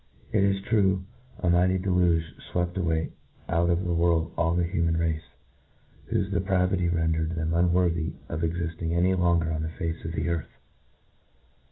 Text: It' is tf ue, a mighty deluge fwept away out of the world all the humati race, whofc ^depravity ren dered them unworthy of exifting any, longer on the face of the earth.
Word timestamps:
It' 0.31 0.43
is 0.43 0.63
tf 0.63 0.71
ue, 0.71 1.03
a 1.43 1.49
mighty 1.51 1.77
deluge 1.77 2.33
fwept 2.51 2.75
away 2.75 3.11
out 3.47 3.69
of 3.69 3.83
the 3.85 3.93
world 3.93 4.33
all 4.35 4.55
the 4.55 4.63
humati 4.63 4.99
race, 4.99 5.21
whofc 6.11 6.31
^depravity 6.31 6.91
ren 6.91 7.13
dered 7.13 7.35
them 7.35 7.53
unworthy 7.53 8.13
of 8.27 8.41
exifting 8.43 8.93
any, 8.95 9.13
longer 9.13 9.51
on 9.51 9.61
the 9.61 9.69
face 9.69 10.03
of 10.03 10.13
the 10.13 10.27
earth. 10.27 10.49